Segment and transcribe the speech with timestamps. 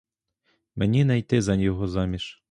[0.75, 2.39] Мені не йти за його заміж.